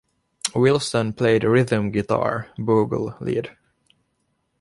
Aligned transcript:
Wilson 0.55 1.13
played 1.13 1.43
rhythm 1.43 1.91
guitar, 1.91 2.49
Bogle 2.57 3.15
lead. 3.21 3.55